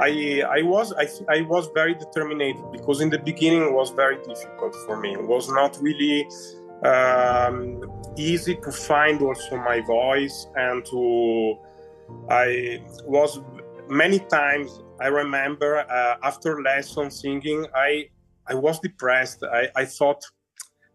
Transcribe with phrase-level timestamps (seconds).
[0.00, 4.16] I I was I, I was very determined because in the beginning it was very
[4.22, 5.12] difficult for me.
[5.12, 6.26] It was not really
[6.84, 7.82] um,
[8.16, 11.56] easy to find also my voice and to
[12.28, 13.40] I was
[13.88, 18.08] many times I remember uh, after lesson singing I
[18.46, 19.42] I was depressed.
[19.42, 20.22] I, I thought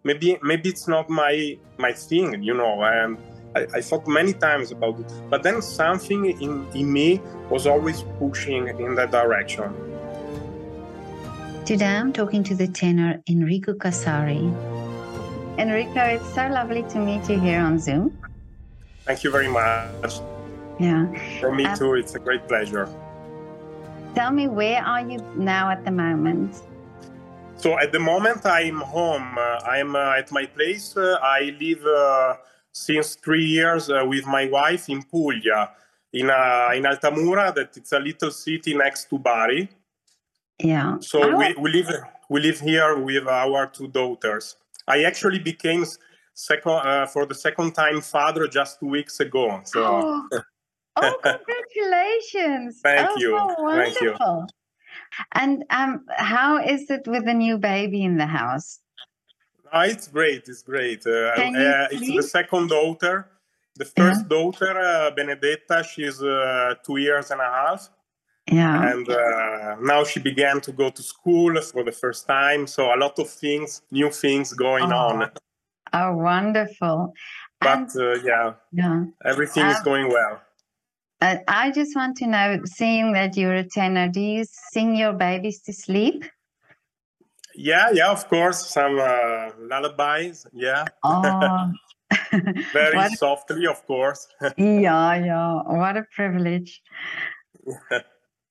[0.03, 3.17] maybe maybe it's not my my thing, you know, and
[3.55, 7.19] I, I, thought many times about it, but then something in, in me
[7.49, 9.73] was always pushing in that direction.
[11.65, 14.45] Today I'm talking to the tenor Enrico Casari.
[15.57, 18.17] Enrico, it's so lovely to meet you here on Zoom.
[19.05, 20.19] Thank you very much.
[20.79, 21.07] Yeah.
[21.39, 22.87] For me um, too, it's a great pleasure.
[24.15, 26.61] Tell me, where are you now at the moment?
[27.57, 29.37] So at the moment, I'm home.
[29.37, 30.95] Uh, I'm uh, at my place.
[30.95, 32.35] Uh, I live uh,
[32.71, 35.71] since three years uh, with my wife in Puglia,
[36.13, 37.53] in uh, in Altamura.
[37.53, 39.69] That it's a little city next to Bari.
[40.59, 40.97] Yeah.
[40.99, 41.37] So oh.
[41.37, 41.89] we, we live
[42.29, 44.55] we live here with our two daughters.
[44.87, 45.85] I actually became
[46.33, 49.61] second uh, for the second time father just two weeks ago.
[49.65, 49.83] So.
[49.83, 50.27] Oh,
[50.97, 52.79] oh congratulations!
[52.81, 53.37] Thank oh, you.
[53.37, 54.47] So Thank you.
[55.33, 58.79] And um, how is it with the new baby in the house?
[59.71, 60.43] Oh, it's great.
[60.47, 61.05] It's great.
[61.05, 63.27] Uh, uh, it's the second daughter.
[63.75, 64.27] The first yeah.
[64.27, 67.89] daughter, uh, Benedetta, she's uh, two years and a half.
[68.51, 68.91] Yeah.
[68.91, 72.67] And uh, now she began to go to school for the first time.
[72.67, 74.95] So a lot of things, new things going oh.
[74.95, 75.31] on.
[75.93, 77.13] Oh, wonderful.
[77.61, 80.41] But uh, yeah, yeah, everything is going well.
[81.21, 85.61] I just want to know, seeing that you're a tenor, do you sing your babies
[85.63, 86.23] to sleep?
[87.59, 88.67] Yeah, yeah, of course.
[88.67, 90.47] Some uh, lullabies.
[90.53, 90.85] Yeah.
[91.03, 91.71] Oh.
[92.73, 94.27] Very what softly, of course.
[94.57, 95.61] yeah, yeah.
[95.65, 96.81] What a privilege.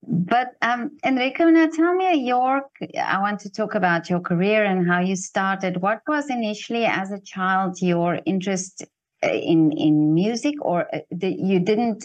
[0.06, 2.68] but um, Enrico, now tell me your.
[3.02, 5.80] I want to talk about your career and how you started.
[5.80, 8.84] What was initially, as a child, your interest
[9.24, 12.04] uh, in in music, or uh, you didn't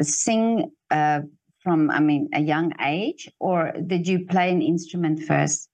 [0.00, 1.20] sing uh,
[1.62, 5.68] from, I mean, a young age, or did you play an instrument first?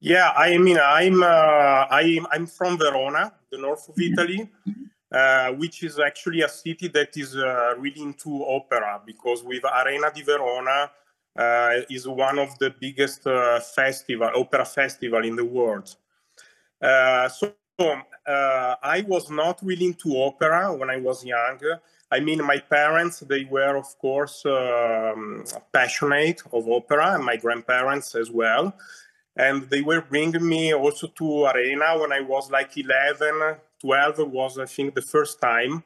[0.00, 4.12] Yeah, I mean, I'm uh, I'm I'm from Verona, the north of mm-hmm.
[4.12, 4.50] Italy,
[5.12, 10.10] uh, which is actually a city that is uh, really into opera because with Arena
[10.14, 10.90] di Verona
[11.36, 15.94] uh, is one of the biggest uh, festival opera festival in the world.
[16.80, 17.52] Uh, so
[18.26, 21.58] I was not really into opera when I was young.
[22.10, 28.14] I mean, my parents, they were, of course, um, passionate of opera, and my grandparents
[28.14, 28.74] as well
[29.40, 34.58] and they were bringing me also to arena when i was like 11 12 was
[34.58, 35.82] i think the first time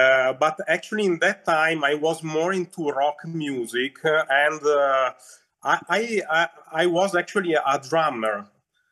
[0.00, 5.12] uh, but actually in that time i was more into rock music and uh,
[5.62, 8.46] I, I, I was actually a drummer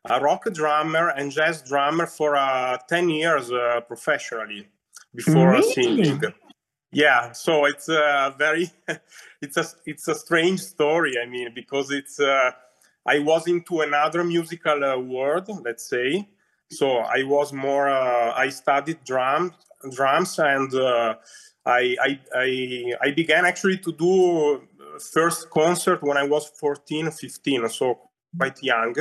[0.05, 4.69] a rock drummer and jazz drummer for uh, 10 years uh, professionally
[5.15, 5.73] before really?
[5.73, 6.23] singing
[6.93, 8.71] yeah so it's a uh, very
[9.43, 12.51] it's a it's a strange story i mean because it's uh,
[13.07, 16.29] I was into another musical uh, world, let's say.
[16.71, 17.89] So I was more.
[17.89, 19.53] Uh, I studied drums,
[19.95, 21.15] drums, and uh,
[21.65, 24.61] I, I, I I began actually to do
[24.99, 27.99] first concert when I was 14, 15, so
[28.37, 28.95] quite young.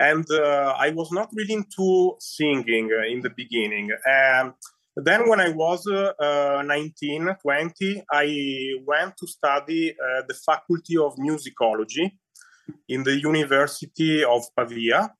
[0.00, 3.90] And uh, I was not really into singing in the beginning.
[4.08, 4.54] Um,
[4.96, 10.96] then, when I was uh, uh, 19, 20, I went to study uh, the Faculty
[10.96, 12.12] of Musicology
[12.88, 15.12] in the University of Pavia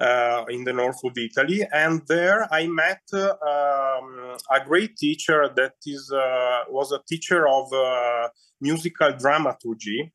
[0.00, 1.66] uh, in the north of Italy.
[1.72, 7.46] And there I met uh, um, a great teacher that is uh, was a teacher
[7.46, 8.28] of uh,
[8.60, 10.12] musical dramaturgy.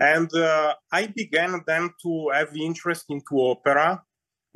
[0.00, 4.02] And uh, I began then to have interest into opera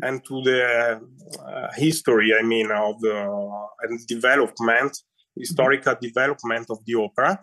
[0.02, 1.00] and to the
[1.40, 4.98] uh, history, I mean, of the and development,
[5.36, 7.38] historical development of the opera.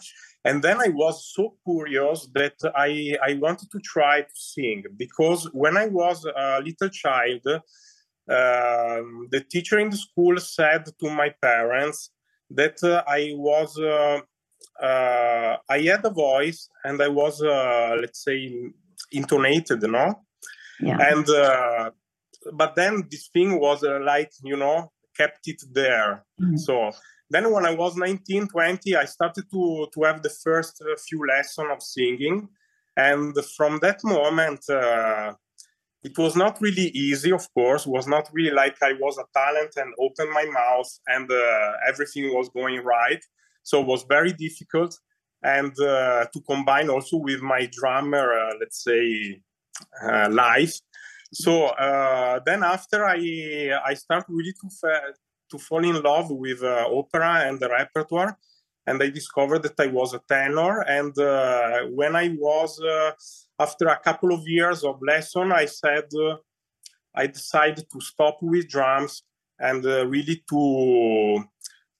[0.45, 5.49] And then I was so curious that I, I wanted to try to sing because
[5.53, 7.41] when I was a little child,
[8.29, 12.11] um, the teacher in the school said to my parents
[12.49, 14.19] that uh, I was, uh,
[14.81, 18.71] uh, I had a voice and I was, uh, let's say,
[19.11, 20.21] intonated, no?
[20.79, 20.97] Yeah.
[20.99, 21.91] And, uh,
[22.53, 26.25] but then this thing was uh, like, you know, kept it there.
[26.41, 26.57] Mm-hmm.
[26.57, 26.91] So
[27.33, 31.25] then when I was 19, 20, I started to, to have the first uh, few
[31.27, 32.47] lessons of singing.
[32.95, 35.33] And from that moment, uh,
[36.03, 37.85] it was not really easy, of course.
[37.85, 41.71] It was not really like I was a talent and opened my mouth and uh,
[41.87, 43.23] everything was going right.
[43.63, 44.99] So it was very difficult.
[45.43, 49.41] and uh, to combine also with my drummer, uh, let's say,
[50.01, 50.73] uh, life.
[51.33, 53.17] So uh, then after I
[53.85, 55.13] I start really to fa-
[55.53, 58.37] to fall in love with uh, opera and the repertoire,
[58.87, 60.81] and I discovered that I was a tenor.
[60.81, 62.71] And uh, when I was
[63.57, 66.09] after a couple of years of lesson, I said
[67.15, 69.23] I decided to stop with drums
[69.59, 71.43] and really to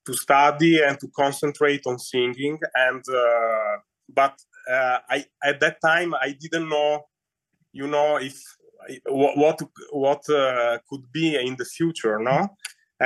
[0.06, 3.77] to study and to concentrate on singing and uh,
[4.09, 4.38] but
[4.69, 7.06] uh, i at that time i didn't know
[7.71, 8.38] you know if
[9.07, 9.61] what
[9.91, 12.49] what uh, could be in the future no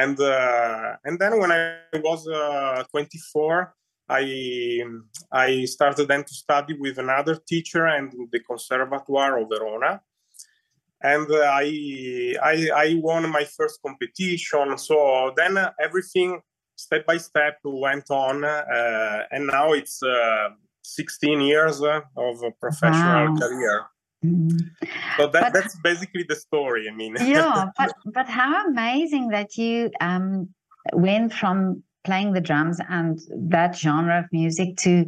[0.02, 1.62] and uh, and then when i
[2.10, 3.74] was uh, 24
[4.10, 4.24] i
[5.32, 10.02] i started then to study with another teacher and the conservatoire of verona
[11.14, 12.56] and uh, I, I
[12.86, 14.98] i won my first competition so
[15.36, 15.54] then
[15.88, 16.42] everything
[16.78, 20.50] step by step went on, uh, and now it's uh,
[20.84, 23.36] 16 years of a professional wow.
[23.36, 23.86] career.
[24.28, 24.90] Mm.
[25.18, 26.88] So that, that's basically the story.
[26.90, 30.50] I mean, yeah, but but how amazing that you um,
[30.94, 35.06] went from playing the drums and that genre of music to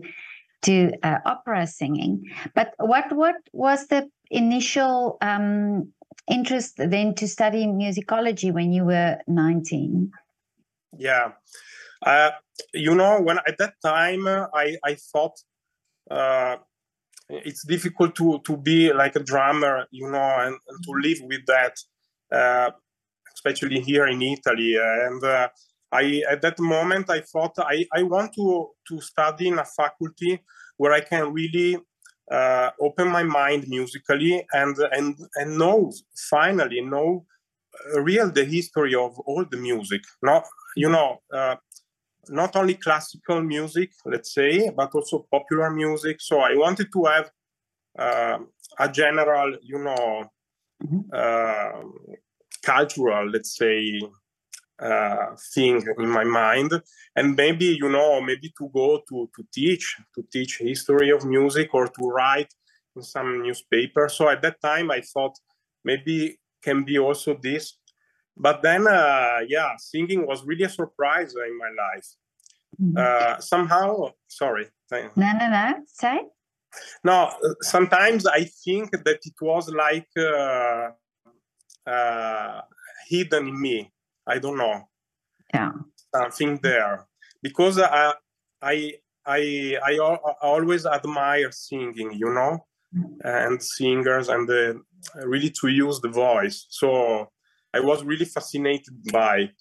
[0.62, 2.24] to uh, opera singing.
[2.56, 5.92] But what what was the initial um,
[6.30, 10.12] interest then to study musicology when you were 19?
[10.98, 11.32] Yeah.
[12.06, 12.32] Uh,
[12.74, 15.38] you know, when at that time uh, I, I thought
[16.10, 16.58] uh,
[17.30, 21.46] it's difficult to, to be like a drummer, you know, and, and to live with
[21.46, 21.76] that,
[22.32, 22.72] uh,
[23.34, 24.76] especially here in Italy.
[24.78, 25.50] And uh,
[25.92, 30.42] I, at that moment, I thought I, I want to, to study in a faculty
[30.78, 31.78] where I can really
[32.32, 35.92] uh, open my mind musically and and and know
[36.30, 37.26] finally know
[37.96, 40.02] real the history of all the music.
[40.22, 40.46] Not
[40.76, 41.56] you know, uh,
[42.30, 46.22] not only classical music, let's say, but also popular music.
[46.22, 47.32] So I wanted to have
[47.98, 48.40] uh,
[48.80, 50.30] a general, you know,
[50.84, 51.00] mm-hmm.
[51.12, 51.82] uh,
[52.64, 54.00] cultural, let's say,
[54.82, 56.72] uh, thing in my mind,
[57.16, 61.74] and maybe you know, maybe to go to to teach, to teach history of music
[61.74, 62.54] or to write
[62.96, 64.08] in some newspaper.
[64.08, 65.38] So at that time, I thought
[65.84, 67.78] maybe can be also this
[68.40, 72.08] but then uh, yeah singing was really a surprise in my life.
[72.82, 72.98] Mm-hmm.
[72.98, 76.20] uh, somehow sorry no no no say.
[77.04, 77.32] No
[77.62, 80.90] sometimes i think that it was like uh,
[81.90, 82.62] uh,
[83.10, 83.92] hidden in me.
[84.28, 84.88] I don't know.
[85.54, 85.72] Yeah.
[86.16, 87.08] Something there.
[87.42, 88.14] Because I,
[88.62, 88.94] I
[89.26, 89.98] i i
[90.42, 92.66] always admire singing you know
[92.96, 93.14] mm-hmm.
[93.24, 94.82] and singers and the,
[95.24, 96.66] really to use the voice.
[96.70, 97.30] So
[97.74, 99.52] I was really fascinated by.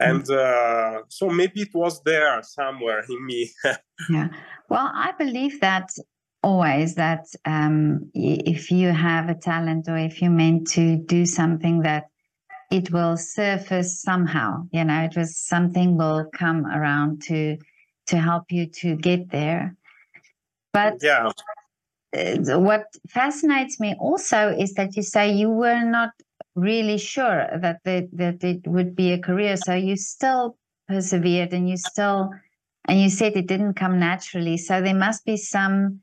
[0.00, 3.50] And uh, so maybe it was there somewhere in me.
[4.10, 4.28] yeah.
[4.68, 5.90] Well, I believe that
[6.42, 11.82] always that um, if you have a talent or if you're meant to do something
[11.82, 12.04] that
[12.70, 17.56] it will surface somehow you know it was something will come around to
[18.06, 19.76] to help you to get there
[20.72, 21.30] but yeah
[22.16, 26.10] uh, what fascinates me also is that you say you were not
[26.54, 29.56] really sure that they, that it would be a career.
[29.56, 30.56] So you still
[30.88, 32.30] persevered, and you still,
[32.86, 34.56] and you said it didn't come naturally.
[34.56, 36.00] So there must be some.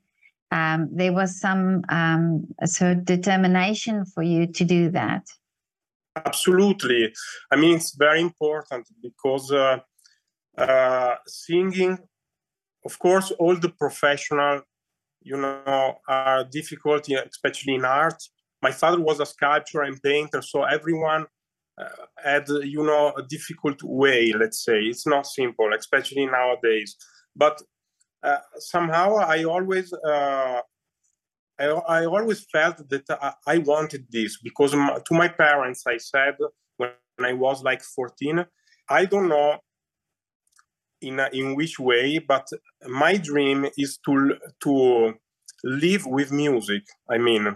[0.52, 5.28] Um, there was some um, sort of determination for you to do that.
[6.16, 7.14] Absolutely.
[7.52, 9.78] I mean, it's very important because uh,
[10.58, 12.00] uh, singing,
[12.84, 14.62] of course, all the professional,
[15.22, 18.20] you know, are difficult, especially in art
[18.62, 21.26] my father was a sculptor and painter, so everyone
[21.80, 21.88] uh,
[22.24, 24.34] had you know a difficult way.
[24.34, 26.96] Let's say it's not simple, especially nowadays.
[27.36, 27.62] But
[28.24, 30.60] uh, somehow I always uh,
[31.60, 35.98] I, I, always felt that I, I wanted this because my, to my parents I
[35.98, 36.36] said
[36.78, 38.46] when I was like 14,
[38.90, 39.60] I don't know
[41.02, 42.48] in in which way, but
[42.88, 45.14] my dream is to to
[45.64, 46.84] live with music.
[47.10, 47.56] I mean,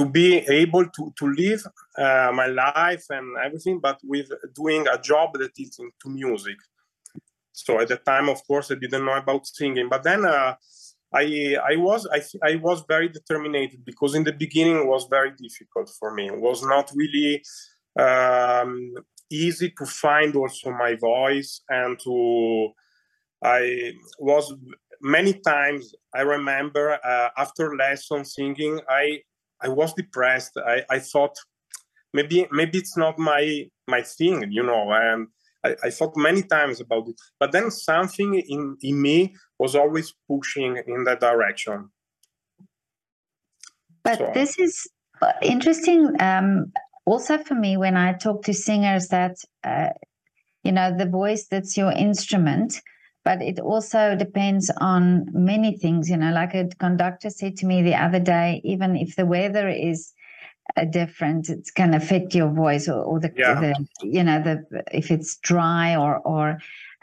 [0.00, 1.62] to be able to, to live
[1.98, 6.56] uh, my life and everything, but with doing a job that is into music.
[7.52, 10.54] So at the time, of course, I didn't know about singing, but then uh,
[11.12, 15.32] I I was I, I was very determined because in the beginning it was very
[15.32, 16.28] difficult for me.
[16.28, 17.42] It was not really
[17.98, 18.94] um,
[19.30, 22.70] easy to find also my voice and to
[23.44, 24.54] I was
[25.02, 29.20] many times I remember uh, after lesson singing I
[29.62, 30.56] I was depressed.
[30.56, 31.36] I, I thought
[32.12, 34.90] maybe maybe it's not my my thing, you know.
[34.92, 35.28] And
[35.64, 40.14] I, I, thought many times about it, but then something in in me was always
[40.28, 41.90] pushing in that direction.
[44.02, 44.30] But so.
[44.34, 44.88] this is
[45.20, 46.16] uh, interesting.
[46.20, 46.72] Um,
[47.04, 49.90] also, for me, when I talk to singers, that uh,
[50.62, 52.80] you know the voice that's your instrument
[53.24, 57.82] but it also depends on many things you know like a conductor said to me
[57.82, 60.12] the other day even if the weather is
[60.76, 63.60] uh, different it can affect your voice or, or the, yeah.
[63.60, 66.58] the, you know the if it's dry or or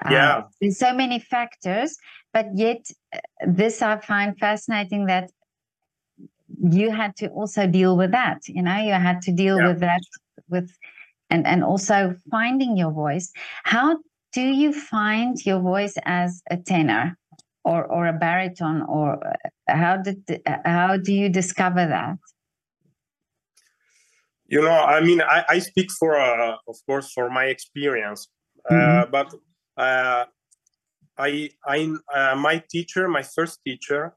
[0.06, 1.98] uh, yeah there's so many factors
[2.34, 5.32] but yet uh, this i find fascinating that
[6.72, 9.68] you had to also deal with that you know you had to deal yeah.
[9.68, 10.02] with that
[10.50, 10.72] with
[11.30, 13.32] and and also finding your voice
[13.64, 13.98] how
[14.34, 17.18] do you find your voice as a tenor
[17.64, 19.20] or or a baritone or
[19.68, 20.18] how did
[20.66, 22.18] how do you discover that
[24.48, 28.30] you know i mean i, I speak for uh, of course for my experience
[28.70, 29.12] uh, mm-hmm.
[29.12, 29.34] but
[29.78, 30.26] uh,
[31.18, 34.14] i i uh, my teacher my first teacher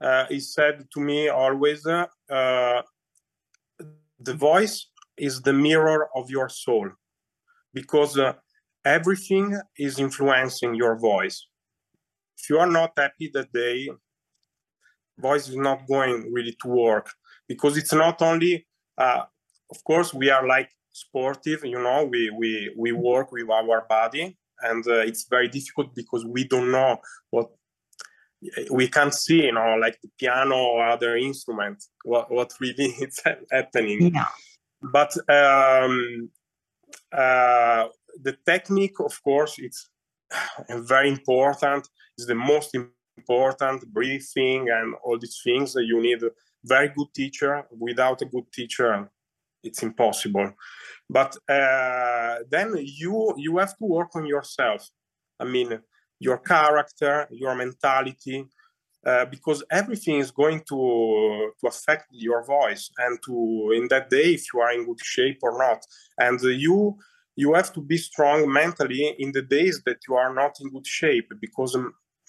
[0.00, 2.06] uh, he said to me always uh,
[4.28, 6.90] the voice is the mirror of your soul
[7.72, 8.32] because uh,
[8.84, 11.46] everything is influencing your voice.
[12.38, 13.88] If you are not happy that day
[15.18, 17.10] voice is not going really to work
[17.46, 18.66] because it's not only
[18.98, 19.22] uh,
[19.70, 24.36] of course we are like sportive you know we we we work with our body
[24.62, 26.96] and uh, it's very difficult because we don't know
[27.30, 27.50] what
[28.70, 33.20] we can't see you know like the piano or other instrument what what really is
[33.50, 34.12] happening.
[34.14, 34.26] Yeah.
[34.82, 36.28] But um,
[37.12, 37.86] uh,
[38.20, 39.88] the technique, of course, it's
[40.68, 41.88] very important.
[42.16, 43.86] It's the most important.
[43.92, 45.74] Breathing and all these things.
[45.76, 46.30] You need a
[46.64, 47.64] very good teacher.
[47.70, 49.10] Without a good teacher,
[49.62, 50.52] it's impossible.
[51.08, 54.88] But uh, then you you have to work on yourself.
[55.38, 55.80] I mean,
[56.18, 58.46] your character, your mentality,
[59.04, 64.34] uh, because everything is going to to affect your voice and to in that day
[64.34, 65.84] if you are in good shape or not
[66.18, 66.96] and you
[67.36, 70.86] you have to be strong mentally in the days that you are not in good
[70.86, 71.76] shape because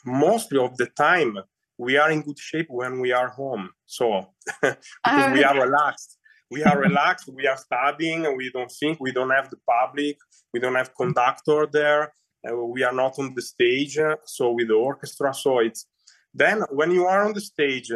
[0.05, 1.37] mostly of the time
[1.77, 3.69] we are in good shape when we are home.
[3.85, 4.27] So
[4.61, 6.17] because we are relaxed.
[6.51, 10.17] We are relaxed we are studying we don't think we don't have the public
[10.53, 12.13] we don't have conductor there
[12.47, 15.33] uh, we are not on the stage so with the orchestra.
[15.33, 15.87] So it's
[16.33, 17.91] then, when you are on the stage,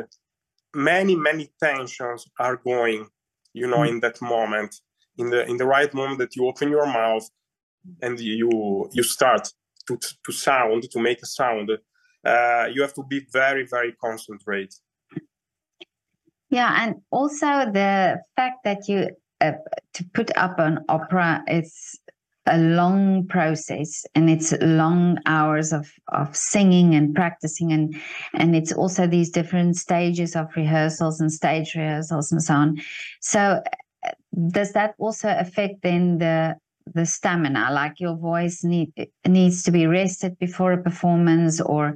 [0.74, 3.08] many many tensions are going,
[3.54, 3.90] you know, mm.
[3.90, 4.76] in that moment,
[5.18, 7.28] in the in the right moment that you open your mouth
[8.02, 9.52] and you you start
[9.88, 11.72] to to sound to make a sound.
[12.26, 14.74] Uh, you have to be very very concentrate.
[16.50, 19.10] Yeah, and also the fact that you
[19.42, 19.54] uh,
[19.94, 22.00] to put up an opera is
[22.48, 27.96] a long process and it's long hours of of singing and practicing and
[28.34, 32.78] and it's also these different stages of rehearsals and stage rehearsals and so on
[33.20, 33.62] so
[34.50, 36.56] does that also affect then the
[36.94, 38.92] the stamina like your voice need
[39.28, 41.96] needs to be rested before a performance or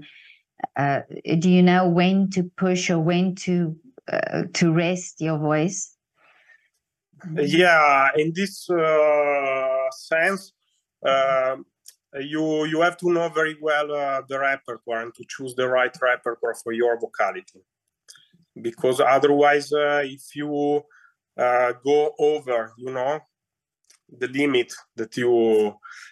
[0.75, 0.99] uh,
[1.39, 3.75] do you know when to push or when to
[4.11, 5.95] uh, to rest your voice
[7.37, 10.53] yeah in this uh sense,
[11.05, 11.57] uh,
[12.19, 15.95] you you have to know very well uh, the repertoire and to choose the right
[16.01, 17.61] repertoire for your vocality.
[18.61, 20.81] Because otherwise, uh, if you
[21.41, 23.19] uh, go over, you know,
[24.19, 25.31] the limit that you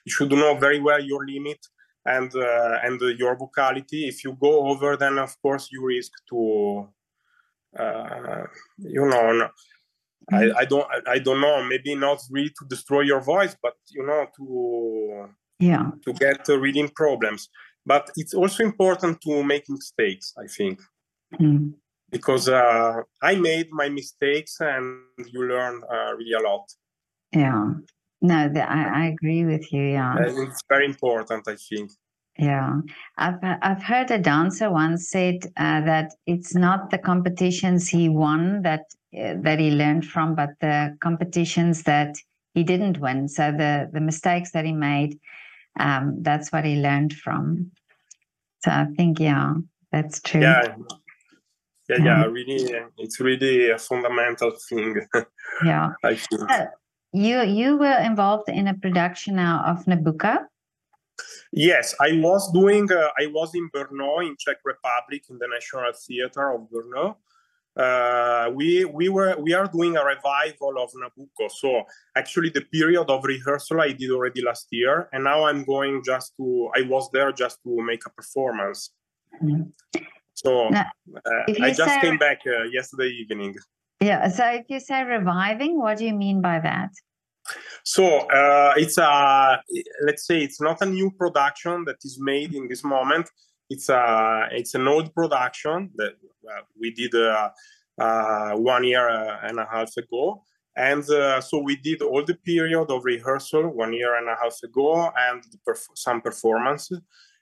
[0.06, 1.60] you should know very well your limit
[2.06, 4.08] and uh, and your vocality.
[4.08, 6.88] If you go over, then of course you risk to
[7.78, 8.44] uh,
[8.78, 9.50] you know
[10.32, 10.58] I, mm-hmm.
[10.58, 14.26] I don't I don't know maybe not really to destroy your voice but you know
[14.38, 17.50] to yeah to get uh, reading problems
[17.86, 20.82] but it's also important to make mistakes I think
[21.40, 21.74] mm.
[22.10, 26.66] Because uh, I made my mistakes and you learn uh, really a lot
[27.32, 27.74] yeah
[28.22, 31.92] no the, I, I agree with you yeah and it's very important I think
[32.40, 32.80] yeah,
[33.18, 38.62] I've I've heard a dancer once said uh, that it's not the competitions he won
[38.62, 42.16] that uh, that he learned from, but the competitions that
[42.54, 43.28] he didn't win.
[43.28, 45.20] So the the mistakes that he made,
[45.82, 47.72] um, that's what he learned from.
[48.64, 49.56] So I think yeah,
[49.92, 50.40] that's true.
[50.40, 50.76] Yeah,
[51.90, 52.26] yeah, yeah.
[52.26, 54.96] Um, really, it's really a fundamental thing.
[55.66, 56.50] yeah, I think.
[56.50, 56.66] Uh,
[57.14, 60.46] you you were involved in a production now of Nabucco.
[61.52, 62.92] Yes, I was doing.
[62.92, 67.16] Uh, I was in Brno, in Czech Republic, in the National Theatre of Brno,
[67.80, 71.50] uh, we we were we are doing a revival of Nabucco.
[71.50, 71.84] So
[72.16, 76.36] actually, the period of rehearsal I did already last year, and now I'm going just
[76.38, 76.70] to.
[76.76, 78.92] I was there just to make a performance.
[79.42, 80.00] Mm-hmm.
[80.44, 83.56] So now, uh, I just say, came back uh, yesterday evening.
[84.00, 84.30] Yeah.
[84.30, 86.92] So if you say reviving, what do you mean by that?
[87.84, 88.06] So
[88.40, 89.62] uh, it's a
[90.06, 93.30] let's say it's not a new production that is made in this moment
[93.70, 96.14] it's a it's an old production that
[96.50, 97.50] uh, we did uh,
[98.00, 99.08] uh, one year
[99.44, 100.44] and a half ago
[100.76, 104.58] and uh, so we did all the period of rehearsal one year and a half
[104.64, 107.00] ago and perf- some performances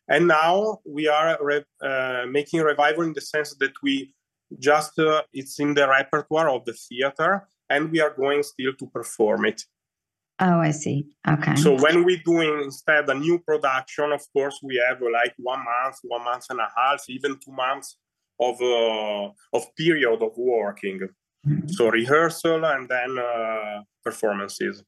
[0.08, 4.14] and now we are re- uh, making revival in the sense that we
[4.60, 8.88] just uh, it's in the repertoire of the theater and we are going still to
[8.88, 9.64] perform it
[10.40, 11.08] Oh, I see.
[11.28, 11.56] Okay.
[11.56, 15.98] So when we're doing instead a new production, of course, we have like one month,
[16.04, 17.98] one month and a half, even two months
[18.40, 21.00] of uh, of period of working.
[21.48, 21.70] Mm-hmm.
[21.70, 24.84] So rehearsal and then uh, performances.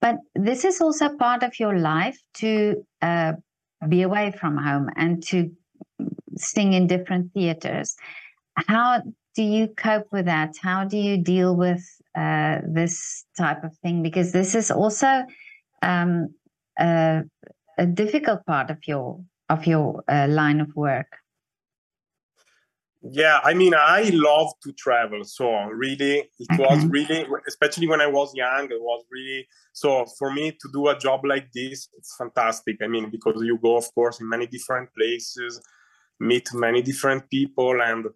[0.00, 3.32] But this is also part of your life to uh,
[3.86, 5.50] be away from home and to
[6.36, 7.96] sing in different theaters.
[8.54, 9.02] How
[9.34, 10.54] do you cope with that?
[10.62, 11.84] How do you deal with
[12.16, 15.24] uh, this type of thing because this is also
[15.82, 16.34] um,
[16.78, 17.22] a,
[17.76, 21.18] a, difficult part of your of your uh, line of work.
[23.12, 25.22] Yeah, I mean, I love to travel.
[25.24, 26.62] So really, it okay.
[26.62, 30.88] was really, especially when I was young, it was really so for me to do
[30.88, 31.88] a job like this.
[31.96, 32.76] It's fantastic.
[32.82, 35.60] I mean, because you go, of course, in many different places,
[36.18, 38.06] meet many different people, and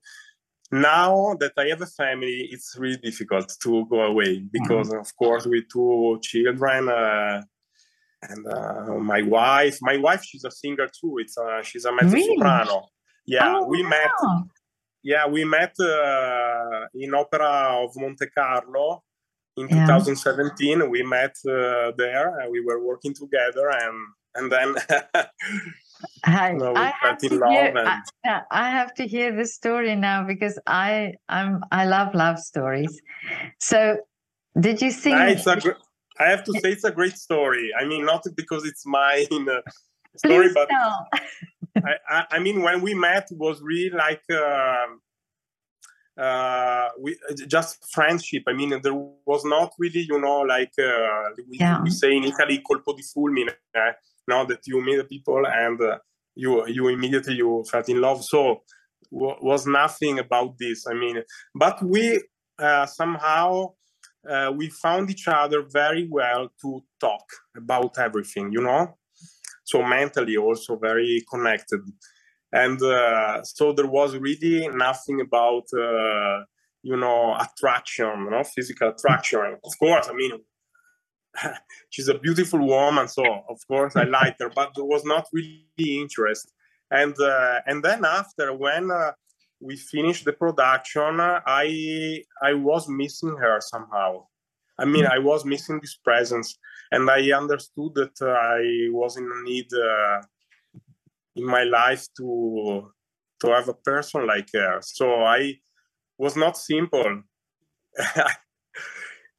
[0.73, 5.01] now that I have a family, it's really difficult to go away because, mm-hmm.
[5.01, 7.43] of course, with two children uh,
[8.23, 9.79] and uh, my wife.
[9.83, 11.19] My wife, she's a singer too.
[11.19, 12.37] It's uh, she's a mezzo really?
[12.37, 12.89] soprano.
[13.27, 13.89] Yeah, oh, we wow.
[13.89, 14.11] met.
[15.03, 19.03] Yeah, we met uh, in Opera of Monte Carlo
[19.57, 19.87] in yeah.
[19.87, 20.91] 2017.
[20.91, 22.35] We met uh, there.
[22.51, 23.97] we were working together, and
[24.35, 24.75] and then
[26.25, 27.79] I, no, I have to hear, and...
[28.25, 33.01] I, I, have to hear the story now because I I'm I love love stories.
[33.59, 33.99] So,
[34.59, 35.11] did you see?
[35.11, 35.73] Gr-
[36.21, 37.71] I have to say it's a great story.
[37.79, 39.61] I mean, not because it's my uh,
[40.17, 41.21] story, Please but I,
[42.09, 44.23] I, I, mean, when we met, was really like.
[44.31, 44.87] Uh,
[46.21, 48.43] uh, we just friendship.
[48.47, 48.93] I mean, there
[49.25, 51.81] was not really, you know, like uh, we, yeah.
[51.83, 53.49] we say in Italy, colpo di fulmine.
[53.75, 53.93] Eh?
[54.31, 55.99] now that you meet people and uh,
[56.35, 58.63] you you immediately you felt in love so
[59.13, 61.17] w- was nothing about this i mean
[61.55, 62.23] but we
[62.59, 63.49] uh, somehow
[64.31, 66.69] uh, we found each other very well to
[67.01, 68.83] talk about everything you know
[69.71, 71.81] so mentally also very connected
[72.53, 76.39] and uh, so there was really nothing about uh,
[76.83, 80.33] you know attraction you know physical attraction of course i mean
[81.91, 85.65] she's a beautiful woman, so of course I liked her, but there was not really
[85.79, 86.53] interest.
[86.91, 89.13] And uh, and then after when uh,
[89.61, 94.27] we finished the production, I I was missing her somehow.
[94.81, 96.59] I mean, I was missing this presence,
[96.91, 100.23] and I understood that uh, I was in need uh,
[101.37, 102.91] in my life to
[103.41, 104.81] to have a person like her.
[104.81, 105.55] So I
[106.19, 107.23] was not simple.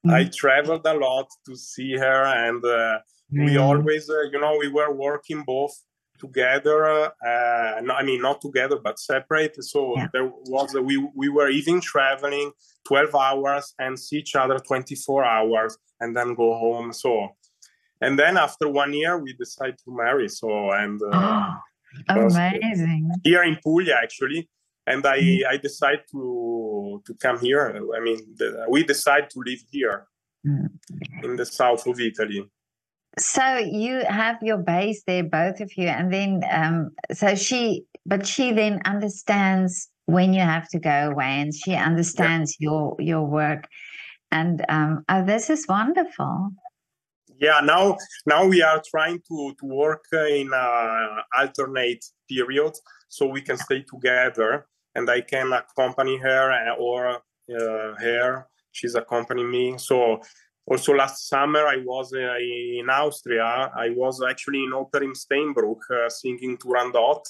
[0.06, 0.16] Mm-hmm.
[0.16, 2.98] I traveled a lot to see her, and uh,
[3.32, 3.46] mm-hmm.
[3.46, 5.80] we always, uh, you know, we were working both
[6.22, 6.80] together.
[7.30, 9.56] Uh, no, I mean, not together, but separate.
[9.64, 10.08] So yeah.
[10.14, 12.52] there was we we were even traveling
[12.86, 16.94] 12 hours and see each other 24 hours, and then go home.
[16.94, 17.12] So,
[18.00, 20.30] and then after one year, we decided to marry.
[20.30, 21.02] So and.
[21.02, 21.56] Uh,
[22.10, 23.12] amazing.
[23.24, 24.50] Here in Puglia, actually,
[24.88, 25.54] and I mm-hmm.
[25.54, 27.64] I decided to to come here.
[27.98, 30.08] I mean, the, we decided to live here
[30.48, 30.70] mm.
[31.24, 32.50] in the south of Italy.
[33.20, 38.26] So you have your base there, both of you, and then um, so she, but
[38.26, 42.70] she then understands when you have to go away, and she understands yeah.
[42.70, 43.68] your your work,
[44.32, 46.52] and um, oh, this is wonderful.
[47.40, 53.42] Yeah, now now we are trying to to work in uh, alternate periods so we
[53.42, 58.48] can stay together and I can accompany her uh, or uh, her.
[58.72, 59.78] She's accompanying me.
[59.78, 60.22] So
[60.66, 63.72] also last summer I was uh, in Austria.
[63.76, 67.22] I was actually in Oper in Steinbruch uh, singing Turandot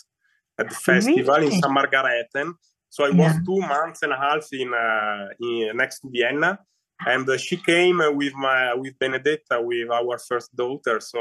[0.60, 1.46] at the festival really?
[1.48, 1.66] in St.
[1.74, 2.54] Margarethen.
[2.90, 3.28] So I yeah.
[3.28, 6.60] was two months and a half in, uh, in next to Vienna,
[7.08, 11.00] and uh, she came with my with Benedetta with our first daughter.
[11.00, 11.20] So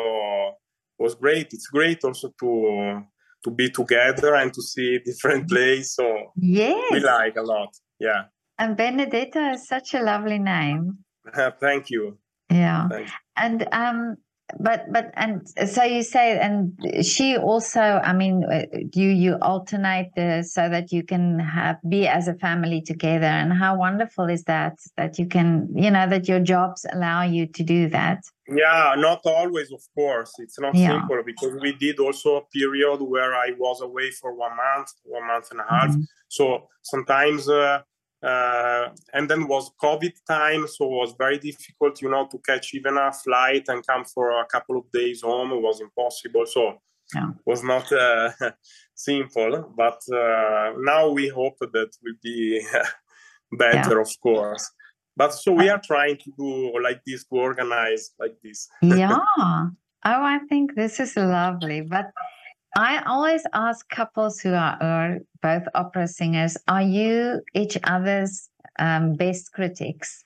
[0.99, 1.49] it was great.
[1.53, 3.03] It's great also to
[3.45, 5.95] to be together and to see different plays.
[5.95, 6.91] So yes.
[6.91, 7.75] we like a lot.
[7.99, 8.25] Yeah.
[8.59, 10.99] And Benedetta is such a lovely name.
[11.61, 12.19] Thank you.
[12.51, 12.89] Yeah.
[12.89, 13.13] Thanks.
[13.37, 14.17] And um,
[14.59, 20.11] but but and so you say and she also i mean uh, you you alternate
[20.17, 24.45] the so that you can have be as a family together and how wonderful is
[24.45, 28.95] that that you can you know that your jobs allow you to do that yeah
[28.97, 30.89] not always of course it's not yeah.
[30.89, 35.27] simple because we did also a period where i was away for one month one
[35.27, 36.03] month and a half mm-hmm.
[36.29, 37.81] so sometimes uh,
[38.23, 42.75] uh, and then was covid time so it was very difficult you know to catch
[42.75, 45.53] even a flight and come for a couple of days home.
[45.53, 46.45] It was impossible.
[46.47, 46.81] So
[47.15, 47.31] yeah.
[47.47, 48.31] was not uh,
[48.95, 49.73] simple.
[49.77, 52.61] But uh, now we hope that will be
[53.53, 54.01] better yeah.
[54.01, 54.71] of course.
[55.17, 58.69] But so we are trying to do like this to organize like this.
[58.83, 59.19] Yeah.
[60.03, 61.83] Oh i think this is lovely.
[61.83, 62.07] But
[62.77, 69.15] I always ask couples who are, are both opera singers, are you each other's um,
[69.15, 70.23] best critics?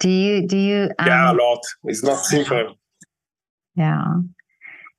[0.00, 1.60] Do you do you um, Yeah, a lot.
[1.84, 2.76] It's not simple.
[3.74, 4.04] Yeah.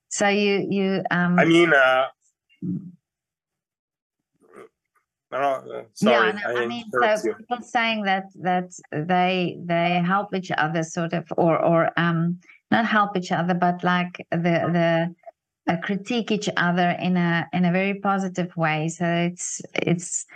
[0.08, 2.06] So you you um I mean uh
[5.32, 7.34] no, uh, sorry, yeah, no, I, I mean, so you.
[7.34, 12.86] people saying that that they they help each other, sort of, or or um, not
[12.86, 14.36] help each other, but like the
[14.76, 15.14] the
[15.70, 18.88] uh, critique each other in a in a very positive way.
[18.88, 20.26] So it's it's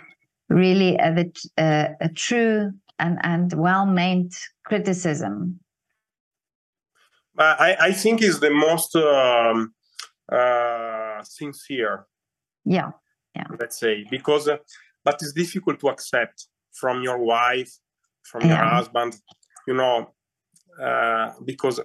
[0.49, 5.59] really a, a, a true and and well meant criticism.
[7.37, 9.73] I I think is the most um,
[10.31, 12.05] uh, sincere.
[12.63, 12.91] Yeah,
[13.35, 13.47] yeah.
[13.59, 14.57] Let's say because, uh,
[15.03, 17.71] but it's difficult to accept from your wife,
[18.23, 18.57] from yeah.
[18.57, 19.15] your husband.
[19.67, 20.13] You know,
[20.81, 21.81] uh, because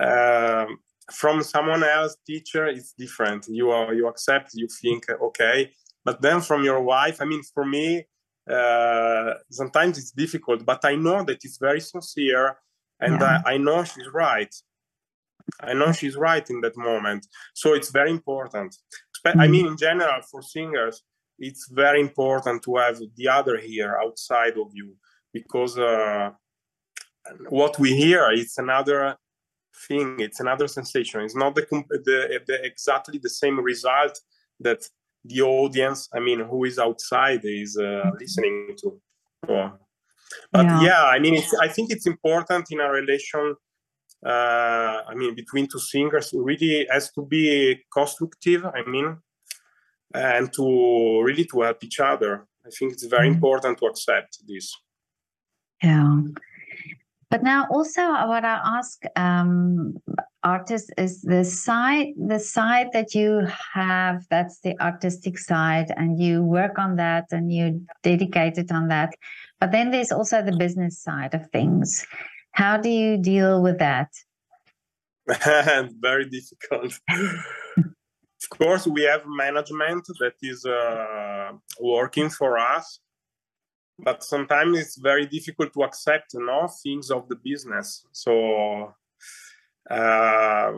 [0.00, 0.78] um,
[1.12, 3.46] from someone else teacher it's different.
[3.48, 5.70] You are you accept you think okay.
[6.04, 8.06] But then from your wife i mean for me
[8.50, 12.58] uh, sometimes it's difficult but i know that it's very sincere
[13.00, 13.40] and yeah.
[13.46, 14.54] I, I know she's right.
[15.60, 17.26] I know she's right in that moment.
[17.54, 18.76] So it's very important.
[19.26, 19.40] Mm-hmm.
[19.40, 21.02] i mean in general for singers
[21.38, 24.94] it's very important to have the other here outside of you
[25.32, 26.30] because uh,
[27.48, 29.16] what we hear it's another
[29.88, 34.18] thing it's another sensation it's not the, the, the exactly the same result
[34.60, 34.82] that
[35.24, 38.16] the audience i mean who is outside is uh, mm-hmm.
[38.18, 39.00] listening to
[39.46, 39.72] so,
[40.52, 40.82] but yeah.
[40.82, 41.04] yeah.
[41.04, 43.54] i mean i think it's important in a relation
[44.24, 49.16] uh, i mean between two singers really has to be constructive i mean
[50.14, 53.34] and to really to help each other i think it's very mm.
[53.34, 54.72] important to accept this
[55.82, 56.20] yeah
[57.34, 59.96] but now, also, what I ask um,
[60.44, 64.24] artists is the side, the side that you have.
[64.30, 69.14] That's the artistic side, and you work on that, and you dedicated on that.
[69.58, 72.06] But then there's also the business side of things.
[72.52, 74.10] How do you deal with that?
[75.98, 77.00] Very difficult.
[77.76, 83.00] of course, we have management that is uh, working for us
[83.98, 88.06] but sometimes it's very difficult to accept you know things of the business.
[88.12, 88.94] So
[89.90, 90.72] uh,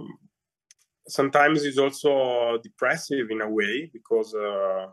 [1.08, 4.86] sometimes it's also depressive in a way because uh,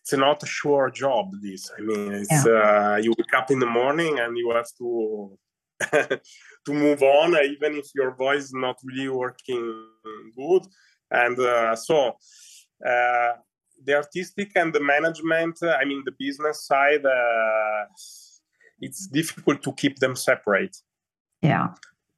[0.00, 1.70] it's not a sure job this.
[1.76, 2.94] I mean it's yeah.
[2.94, 5.38] uh, you wake up in the morning and you have to
[6.64, 9.86] to move on even if your voice is not really working
[10.36, 10.62] good.
[11.10, 12.16] And uh, so
[12.86, 13.32] uh,
[13.84, 17.84] the artistic and the management uh, i mean the business side uh,
[18.82, 20.76] it's difficult to keep them separate.
[21.40, 21.68] Yeah.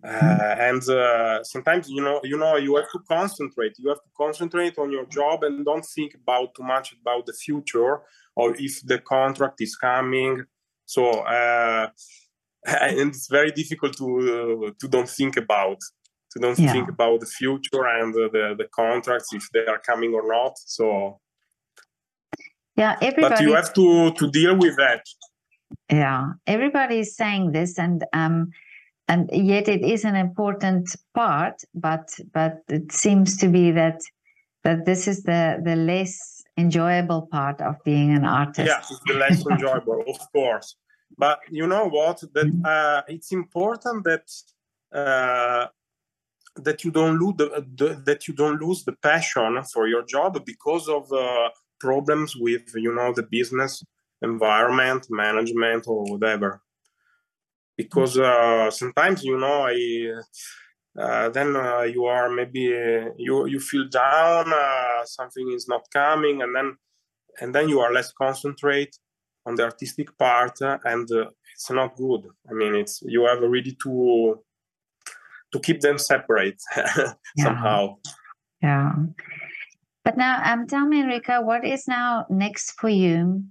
[0.02, 3.74] Uh, and uh, sometimes you know you know you have to concentrate.
[3.78, 7.32] You have to concentrate on your job and don't think about too much about the
[7.32, 8.02] future
[8.36, 10.44] or if the contract is coming.
[10.84, 11.88] So uh,
[12.66, 15.78] and it's very difficult to uh, to don't think about
[16.32, 16.72] to don't yeah.
[16.72, 20.58] think about the future and the the contracts if they are coming or not.
[20.58, 21.18] So
[22.76, 23.34] yeah, everybody.
[23.34, 25.04] But you have to to deal with that.
[25.90, 28.50] Yeah, everybody is saying this, and um,
[29.08, 31.62] and yet it is an important part.
[31.74, 34.00] But but it seems to be that
[34.64, 38.66] that this is the the less enjoyable part of being an artist.
[38.68, 40.76] Yeah, it's the less enjoyable, of course.
[41.16, 42.22] But you know what?
[42.32, 44.30] That uh, it's important that.
[44.92, 45.66] Uh,
[46.56, 50.40] that you don't lose the, the, that you don't lose the passion for your job
[50.44, 51.48] because of uh,
[51.88, 53.72] problems with you know the business
[54.22, 56.50] environment management or whatever.
[57.76, 59.76] Because uh, sometimes you know i
[61.04, 65.82] uh, then uh, you are maybe uh, you you feel down uh, something is not
[65.92, 66.68] coming and then
[67.40, 68.94] and then you are less concentrate
[69.46, 72.22] on the artistic part uh, and uh, it's not good.
[72.50, 73.92] I mean it's you have really to
[75.52, 76.60] to keep them separate
[77.44, 77.96] somehow.
[78.62, 78.92] Yeah
[80.04, 83.42] but now um tell me enrico what is now next for you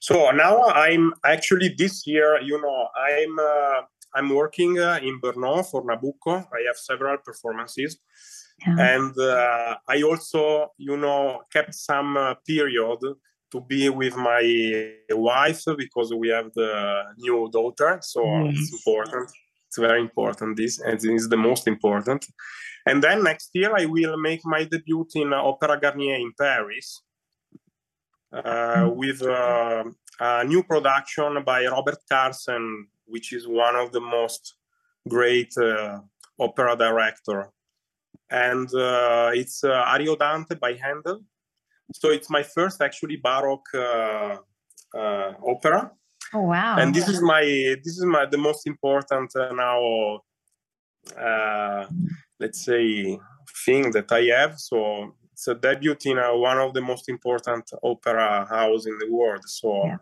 [0.00, 3.38] so now i'm actually this year you know i'm
[4.14, 6.44] I'm working uh, in Brno for Nabucco.
[6.52, 7.98] I have several performances.
[8.66, 8.94] Yeah.
[8.94, 12.98] And uh, I also, you know, kept some uh, period
[13.50, 17.98] to be with my wife because we have the new daughter.
[18.02, 18.54] So yes.
[18.58, 19.30] it's important.
[19.68, 20.56] It's very important.
[20.56, 22.26] This and this is the most important.
[22.86, 27.02] And then next year I will make my debut in Opera Garnier in Paris
[28.32, 28.96] uh, mm.
[28.96, 29.84] with uh,
[30.20, 34.54] a new production by Robert Carsen which is one of the most
[35.08, 36.00] great uh,
[36.40, 37.50] opera director.
[38.30, 41.20] And uh, it's uh, Ariodante by Handel.
[41.92, 44.36] So it's my first actually Baroque uh,
[44.96, 45.90] uh, opera.
[46.34, 46.76] Oh wow!
[46.78, 47.42] And this is my
[47.84, 50.20] this is my the most important uh, now.
[52.42, 53.18] Let's say
[53.64, 54.54] thing that I have.
[54.58, 56.18] So it's a debut in
[56.50, 59.44] one of the most important opera house in the world.
[59.46, 59.70] So.
[59.86, 59.96] Yeah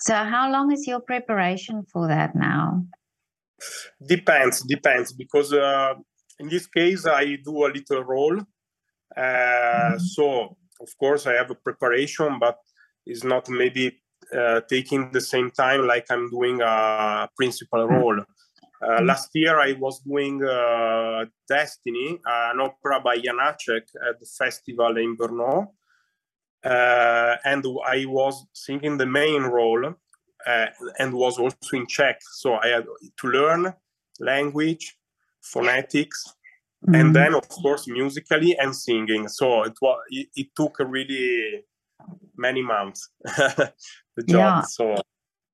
[0.00, 2.84] so, how long is your preparation for that now?
[4.06, 5.94] Depends, depends, because uh,
[6.38, 8.38] in this case, I do a little role.
[9.14, 9.98] Uh, mm-hmm.
[9.98, 12.56] So, of course, I have a preparation, but
[13.04, 14.00] it's not maybe
[14.34, 18.02] uh, taking the same time like I'm doing a principal mm-hmm.
[18.82, 19.06] Uh, mm-hmm.
[19.06, 25.16] last year, I was doing uh, Destiny, an opera by Janacek at the festival in
[25.16, 25.68] Brno
[26.64, 29.94] uh, and I was singing the main role
[30.46, 30.66] uh,
[30.98, 32.18] and was also in Czech.
[32.20, 32.86] So I had
[33.20, 33.72] to learn
[34.18, 34.96] language,
[35.42, 36.26] phonetics,
[36.84, 36.94] mm-hmm.
[36.94, 39.28] and then of course musically and singing.
[39.28, 41.64] So it was it, it took really
[42.36, 43.72] many months the
[44.26, 44.26] job.
[44.28, 44.60] Yeah.
[44.62, 44.96] So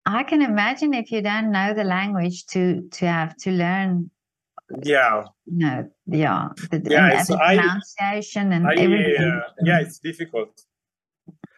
[0.07, 4.11] I can imagine if you don't know the language to to have to learn
[4.83, 5.25] yeah.
[5.47, 9.25] no yeah the, yeah and, pronunciation I, and I, everything.
[9.25, 10.61] uh, yeah it's difficult.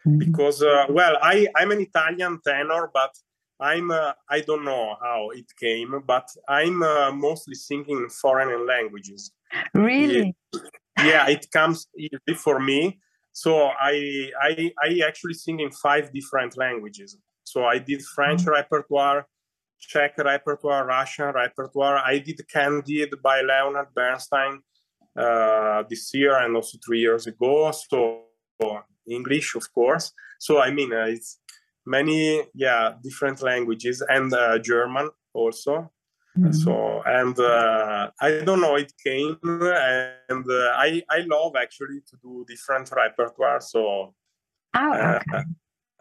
[0.07, 0.19] Mm-hmm.
[0.19, 3.15] because uh, well i i'm an italian tenor but
[3.61, 9.33] i'm uh, i don't know how it came but i'm uh, mostly singing foreign languages.
[9.75, 10.35] Really?
[10.99, 13.01] Yeah, yeah it comes easy for me.
[13.33, 17.17] So I, I i actually sing in five different languages
[17.53, 18.59] so i did french mm-hmm.
[18.59, 19.27] repertoire
[19.79, 24.61] czech repertoire russian repertoire i did candide by leonard bernstein
[25.17, 28.29] uh, this year and also three years ago so
[29.09, 30.13] English, of course.
[30.39, 31.41] So I mean, uh, it's
[31.87, 35.91] many yeah different languages and uh, German also.
[36.37, 36.53] Mm-hmm.
[36.53, 42.17] So and uh, I don't know, it came and uh, I I love actually to
[42.23, 43.61] do different repertoire.
[43.61, 44.15] So
[44.77, 45.45] oh, okay.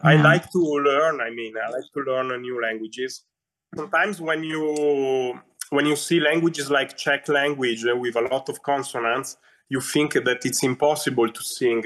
[0.02, 1.22] I like to learn.
[1.22, 3.24] I mean, I like to learn new languages.
[3.76, 8.62] Sometimes when you when you see languages like Czech language uh, with a lot of
[8.62, 9.38] consonants,
[9.70, 11.84] you think that it's impossible to sing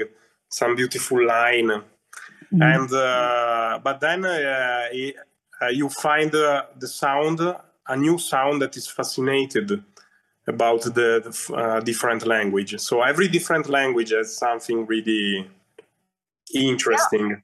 [0.48, 2.62] some beautiful line mm-hmm.
[2.62, 5.16] and uh, but then uh, it,
[5.60, 7.40] uh, you find uh, the sound
[7.88, 9.82] a new sound that is fascinated
[10.46, 15.48] about the, the uh, different language so every different language has something really
[16.54, 17.36] interesting yeah,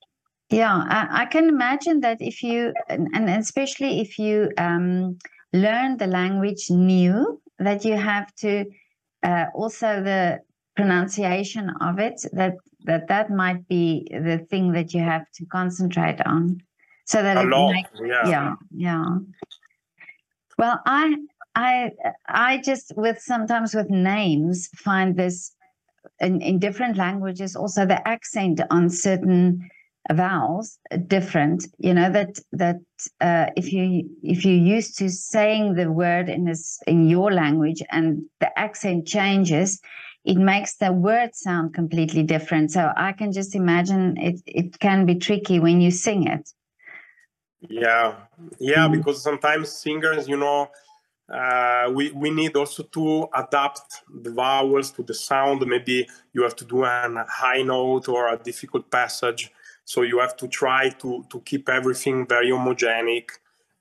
[0.50, 5.18] yeah I, I, can imagine that if you and, and especially if you um,
[5.52, 8.64] learn the language new that you have to
[9.22, 10.40] uh, also the
[10.76, 16.20] pronunciation of it that that that might be the thing that you have to concentrate
[16.24, 16.60] on
[17.04, 18.28] so that a it lot, makes, yeah.
[18.28, 19.18] yeah yeah
[20.56, 21.16] well i
[21.56, 21.90] i
[22.28, 25.52] i just with sometimes with names find this
[26.20, 29.68] in, in different languages also the accent on certain
[30.12, 32.76] vowels different you know that that
[33.20, 37.82] uh, if you if you're used to saying the word in this in your language
[37.90, 39.80] and the accent changes
[40.28, 42.70] it makes the word sound completely different.
[42.70, 46.52] So I can just imagine it it can be tricky when you sing it.
[47.60, 48.14] Yeah,
[48.58, 48.92] yeah, mm.
[48.92, 50.70] because sometimes singers, you know,
[51.32, 55.66] uh, we we need also to adapt the vowels to the sound.
[55.66, 59.50] Maybe you have to do a high note or a difficult passage,
[59.88, 63.26] so you have to try to to keep everything very homogenic.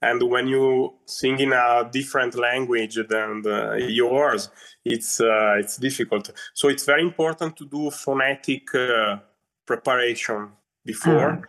[0.02, 3.58] And when you sing in a different language than the,
[3.90, 4.50] yours
[4.86, 6.32] it's uh, it's difficult.
[6.54, 9.18] So it's very important to do phonetic uh,
[9.66, 10.50] preparation
[10.86, 11.42] before.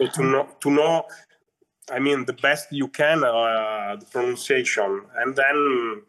[0.00, 1.06] So to know to know
[1.90, 6.02] I mean, the best you can, uh, the pronunciation, and then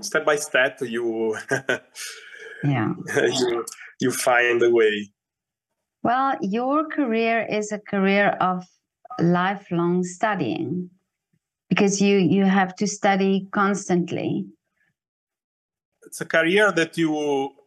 [0.00, 1.36] step by step, you
[2.64, 2.94] yeah.
[3.40, 3.64] you
[4.00, 5.10] you find a way.
[6.06, 8.64] Well, your career is a career of
[9.18, 10.88] lifelong studying
[11.68, 14.46] because you you have to study constantly.
[16.06, 17.10] It's a career that you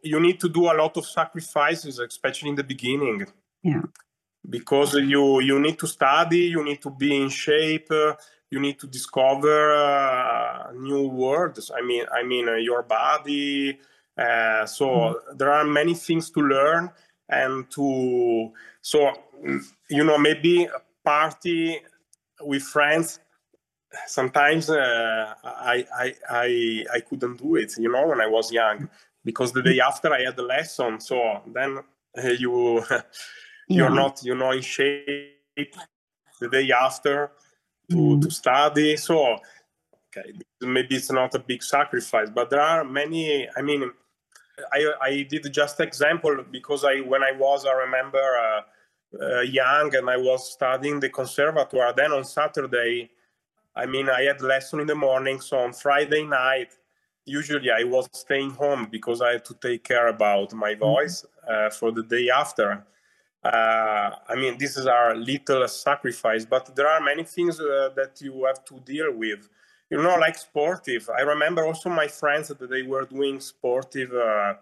[0.02, 3.26] you need to do a lot of sacrifices especially in the beginning.
[3.62, 3.82] Yeah.
[4.48, 8.14] Because you you need to study you need to be in shape uh,
[8.50, 13.78] you need to discover uh, new words i mean i mean uh, your body
[14.16, 15.36] uh, so mm-hmm.
[15.36, 16.90] there are many things to learn
[17.30, 19.12] and to so
[19.88, 21.80] you know maybe a party
[22.42, 23.20] with friends
[24.06, 28.88] sometimes uh, I, I I I couldn't do it, you know, when I was young,
[29.24, 31.00] because the day after I had the lesson.
[31.00, 31.78] So then
[32.16, 32.84] uh, you
[33.68, 35.74] you're not you know in shape
[36.40, 37.32] the day after
[37.90, 38.22] to mm.
[38.22, 38.96] to study.
[38.96, 39.38] So
[40.16, 43.48] okay, maybe it's not a big sacrifice, but there are many.
[43.56, 43.90] I mean,
[44.72, 48.18] I I did just example because I when I was I remember.
[48.18, 48.62] Uh,
[49.20, 51.92] uh, young and I was studying the conservatoire.
[51.92, 53.10] Then on Saturday,
[53.74, 56.76] I mean, I had lesson in the morning, so on Friday night,
[57.24, 60.80] usually I was staying home because I had to take care about my mm-hmm.
[60.80, 62.84] voice uh, for the day after.
[63.42, 68.20] Uh, I mean, this is our little sacrifice, but there are many things uh, that
[68.20, 69.48] you have to deal with.
[69.90, 71.10] You know, like sportive.
[71.10, 74.54] I remember also my friends that they were doing sportive, uh,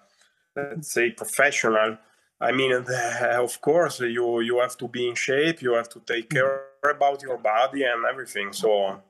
[0.57, 1.99] let's say professional.
[2.41, 5.61] I mean, of course, you you have to be in shape.
[5.61, 6.39] You have to take mm-hmm.
[6.39, 8.53] care about your body and everything.
[8.53, 9.03] So,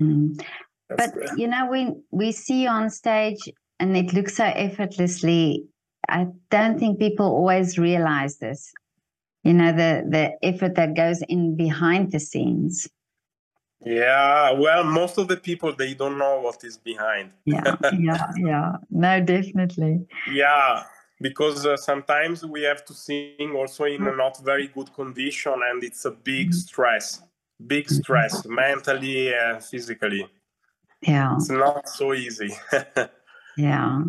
[0.00, 0.40] mm.
[0.88, 3.42] but you know, we we see on stage,
[3.80, 5.66] and it looks so effortlessly.
[6.08, 8.72] I don't think people always realize this.
[9.42, 12.88] You know, the the effort that goes in behind the scenes.
[13.84, 17.32] Yeah, well, most of the people they don't know what is behind.
[17.44, 18.72] yeah, yeah, yeah.
[18.90, 20.06] No, definitely.
[20.30, 20.84] Yeah,
[21.22, 25.82] because uh, sometimes we have to sing also in a not very good condition and
[25.84, 26.58] it's a big mm-hmm.
[26.58, 27.22] stress
[27.66, 27.94] big mm-hmm.
[27.94, 30.26] stress mentally and physically
[31.00, 32.52] yeah it's not so easy
[33.56, 34.00] yeah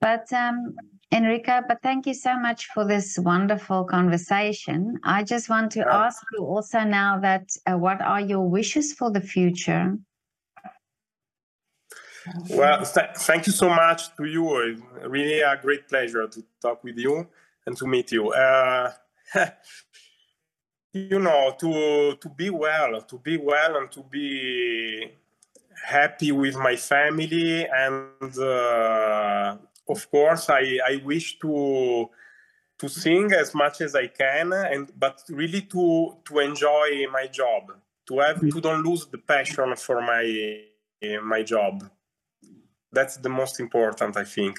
[0.00, 0.74] but um
[1.12, 6.22] enrico but thank you so much for this wonderful conversation i just want to ask
[6.32, 9.96] you also now that uh, what are your wishes for the future
[12.50, 14.56] well, th- thank you so much to you.
[14.58, 17.26] It's really a great pleasure to talk with you
[17.66, 18.30] and to meet you.
[18.32, 18.92] Uh,
[20.92, 25.10] you know, to to be well, to be well, and to be
[25.86, 29.56] happy with my family, and uh,
[29.88, 32.08] of course, I I wish to
[32.78, 37.72] to sing as much as I can, and but really to to enjoy my job,
[38.08, 40.24] to have to don't lose the passion for my
[41.22, 41.84] my job.
[42.90, 44.56] That's the most important i think.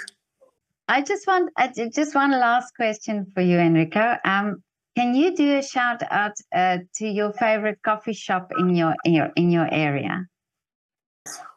[0.88, 4.18] I just want I, just one last question for you enrico.
[4.24, 4.63] Um,
[4.96, 9.13] can you do a shout out uh, to your favorite coffee shop in your in
[9.13, 10.28] your in your area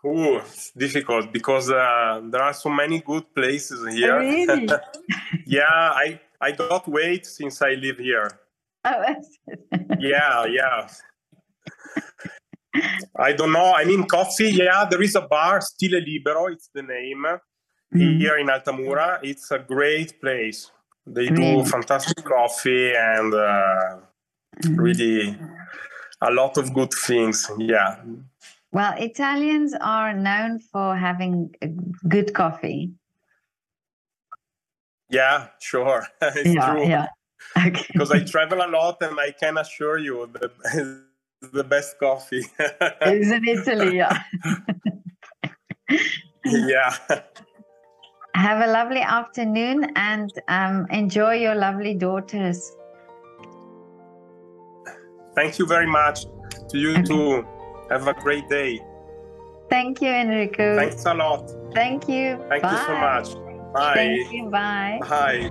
[0.04, 4.18] Oh, it's difficult because uh, there are so many good places here.
[4.18, 4.68] Really?
[5.46, 8.28] yeah, I I got weight since I live here.
[8.84, 9.00] Oh,
[10.00, 10.88] yeah, yeah.
[13.16, 13.74] I don't know.
[13.74, 14.50] I mean, coffee.
[14.50, 16.46] Yeah, there is a bar, Stile Libero.
[16.46, 17.24] It's the name
[17.94, 18.18] mm.
[18.18, 19.20] here in Altamura.
[19.22, 20.72] It's a great place.
[21.06, 23.98] They do fantastic coffee and uh,
[24.64, 24.78] mm.
[24.78, 25.38] really
[26.20, 27.50] a lot of good things.
[27.58, 27.96] Yeah.
[28.72, 31.54] Well, Italians are known for having
[32.08, 32.92] good coffee.
[35.10, 36.06] Yeah, sure.
[36.22, 36.86] it's yeah, true.
[36.86, 37.06] Yeah.
[37.58, 37.84] Okay.
[37.92, 40.52] because I travel a lot and I can assure you that
[41.52, 42.44] the best coffee.
[42.58, 44.22] it's in Italy, yeah.
[46.44, 46.96] yeah.
[48.34, 52.72] Have a lovely afternoon and um, enjoy your lovely daughters.
[55.34, 56.24] Thank you very much.
[56.70, 57.02] To you okay.
[57.02, 57.44] too.
[57.92, 58.80] Have a great day.
[59.68, 60.76] Thank you, Enrico.
[60.76, 61.50] Thanks a lot.
[61.74, 62.42] Thank you.
[62.48, 62.72] Thank Bye.
[62.72, 63.72] you so much.
[63.74, 63.94] Bye.
[63.94, 64.48] Thank you.
[64.48, 64.98] Bye.
[65.02, 65.50] Bye.